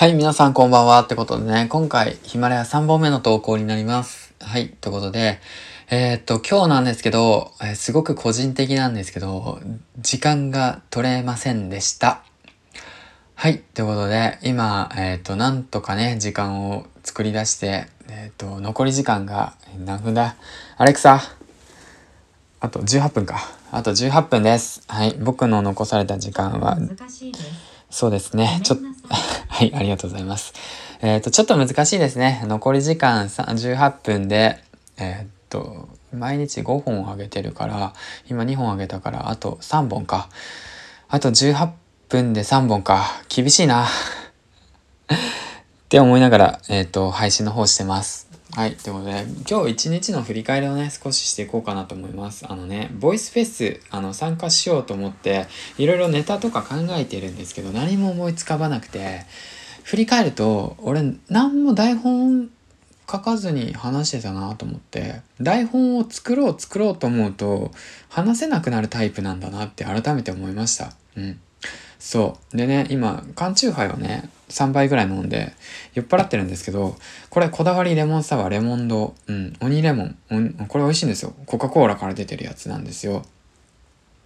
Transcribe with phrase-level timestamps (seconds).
[0.00, 1.02] はい、皆さんこんばんは。
[1.02, 4.32] ってことでね、今回ヒマラヤ3本目の投稿になります。
[4.40, 5.40] はい、ということで、
[5.90, 9.60] えー、っと、今日なんですけど、えー、すごく個人的なんですけど、
[9.98, 12.22] 時間が取れませんでした。
[13.34, 19.52] はい、ということで、今、えー、っと、なんとかね、時間を作り出して、えっと、残り時間が
[19.84, 20.34] 何分だ？
[20.78, 21.20] アレクサ
[22.60, 23.38] あと18分か。
[23.70, 24.82] あと18分です。
[24.88, 26.78] はい、僕の残された時間は、
[27.90, 28.60] そうですね。
[28.62, 28.84] ちょっと、
[29.48, 30.54] はい、ありがとうございます。
[31.02, 32.42] えっ、ー、と、ちょっと難しいですね。
[32.46, 34.62] 残り時間18分で、
[34.96, 37.92] えっ、ー、と、毎日5本上げてるから、
[38.28, 40.28] 今2本上げたから、あと3本か。
[41.08, 41.70] あと18
[42.08, 43.04] 分で3本か。
[43.28, 43.86] 厳しいな。
[43.86, 43.88] っ
[45.88, 48.29] て思いながら、えっ、ー、と、配信の方してます。
[48.52, 48.74] はい。
[48.74, 52.50] ということで、今日一日の振り返りをね、少ししていこうかなと思います。
[52.50, 55.46] あのね、ボイスフェス、あの、参加しようと思って、
[55.78, 59.24] いろいろネタとか考えてるんですけど、何も思いつかばなくて、
[59.84, 62.50] 振り返ると、俺、何も台本
[63.08, 67.70] 書かずに話してたなと思って、台本を作ろう作ろうと思うと、
[68.08, 70.92] 話せなくなるタイプなんだなって改めて思いました。
[71.16, 71.40] うん。
[72.00, 72.56] そう。
[72.56, 75.52] でね、今、缶チューハイをね、3杯ぐらい飲んで、
[75.94, 76.96] 酔っ払ってるんですけど、
[77.30, 80.16] これこだわりレモンサワーレモンド、うん、鬼レモン、
[80.68, 81.34] これ美味しいんですよ。
[81.46, 83.24] コカ・コーラから出てるやつなんですよ。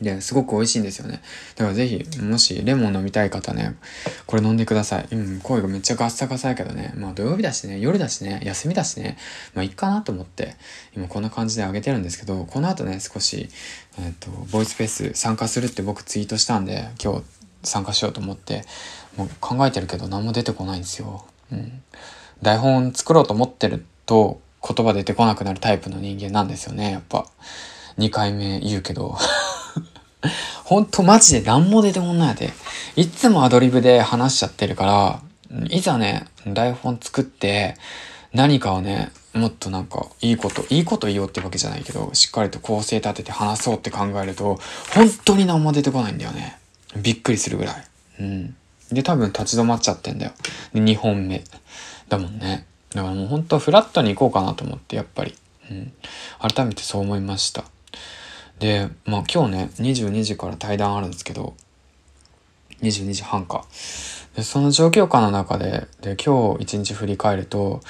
[0.00, 1.20] で、すごく美味しいんですよね。
[1.56, 3.76] だからぜひ、もしレモン飲みたい方ね、
[4.26, 5.08] これ飲んでください。
[5.10, 6.92] うん、声がめっちゃガッサガサやけどね。
[6.96, 9.16] まあ土曜日だしね、夜だしね、休みだしね、
[9.54, 10.56] まあいいかなと思って、
[10.96, 13.48] 今こんな感じであげてるんですけど、この後ね、少し、
[13.98, 17.22] えっ、と、ボイスペース参加するって僕ツイートしたんで、今日
[17.62, 18.64] 参加しようと思って
[19.16, 21.24] もう考えてるけど何も出てこないんですよ。
[21.52, 21.82] うん、
[22.42, 27.26] 台本作ろうと思ってると言葉出てこなくなるタイプの人間なんですよねやっぱ。
[27.98, 29.16] 2回目言うけど。
[30.64, 32.52] ほんとマジで何も出てこないで。
[32.96, 35.22] いつもアドリブで話しちゃってるから、
[35.70, 37.76] いざね、台本作って、
[38.32, 44.58] 何かをね、もっとなんか、いいこと、いいこと言おうってわけじゃないけど、しっかりと構成立てて話そうって考えると、
[44.94, 46.58] 本当に何も出てこないんだよね。
[47.02, 47.84] びっくりするぐらい。
[48.20, 48.56] うん。
[48.90, 50.32] で、多分立ち止まっちゃってんだよ。
[50.72, 51.44] で、2本目。
[52.08, 52.66] だもんね。
[52.94, 55.34] だからもうほんとフラットに行こうかなと思って、やっぱり。
[55.70, 55.92] うん。
[56.38, 57.64] 改めてそう思いました。
[58.58, 61.54] で、まあ今日ね、22時から対談あるんですけど、
[62.82, 63.64] 22時半か。
[64.36, 67.80] で、その状況下の中で、で、今日一日振り返ると、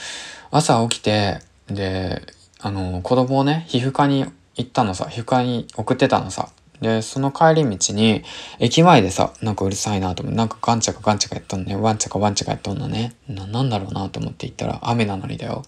[0.50, 2.22] 朝起きて、で、
[2.60, 4.24] あの、子供をね、皮膚科に
[4.56, 6.50] 行ったのさ、皮膚科に送ってたのさ。
[6.80, 8.22] で、その帰り道に、
[8.58, 11.76] 駅前でさ、なんかうるさいなと思って、なんかガンチャカガンチャカやっとんね。
[11.76, 13.14] ワンチャカワンチャカやっとんのね。
[13.28, 15.64] な、なんだろうなと思って行ったら、雨なのにだよ。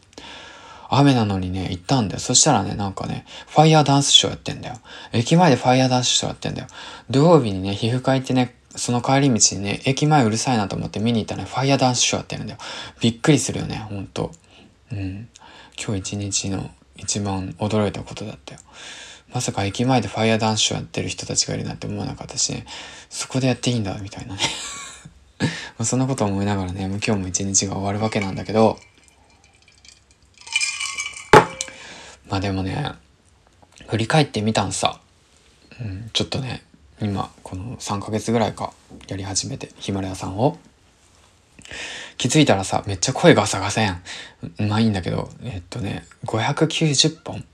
[0.88, 2.20] 雨なのにね、行ったんだよ。
[2.20, 4.76] そしたらね、なんかね、ファイヤーダンスショーやってんだよ。
[5.12, 6.68] 駅前でファイヤーダンスショーやってんだよ。
[7.08, 12.58] 土曜日にね、皮膚科行ってね、その帰り道にね、駅前うるさいなと思って見に行ったらね、ファイヤーダンスショーやってるんだよ。
[13.00, 14.32] びっくりするよね、ほんと。
[14.92, 15.28] うん。
[15.78, 18.60] 今日一日の一番驚いたことだったよ。
[19.32, 22.62] まさか駅前でファイヤーダンスをやってる人たちがいるなんて思わなかったし、
[23.08, 24.42] そこでやっていいんだ、みたいなね
[25.84, 28.78] そんなこと思いながらね、もう今日も一日が終わるわけなんだけど、
[32.28, 32.92] まあでもね、
[33.88, 35.00] 振り返ってみたんさ。
[35.80, 36.62] うん、ちょっとね、
[37.00, 38.72] 今、この3ヶ月ぐらいか、
[39.08, 40.58] やり始めて、ヒマラヤさんを。
[42.18, 44.02] 気づいたらさ、めっちゃ声が探せん。
[44.58, 47.44] うまいいんだけど、えっとね、590本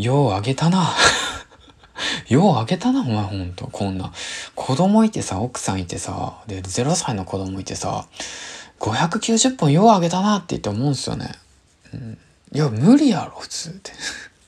[0.00, 0.94] ようあげたな。
[2.28, 3.66] ようあげたな、お前ほんと。
[3.66, 4.12] こんな。
[4.54, 8.06] 子供いてさ、奥さんいてさ、で、0歳の子供いてさ、
[8.78, 11.32] 590本ようあげたなって言って思うんすよね。
[11.92, 12.18] うん、
[12.52, 13.92] いや、無理やろ、普通って。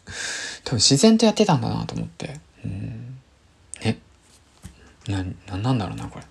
[0.65, 2.41] 多分自然とやってたんだなと思って。
[2.65, 3.19] うん。
[3.83, 3.99] ね。
[5.07, 6.25] な、な、なんだろうな、これ。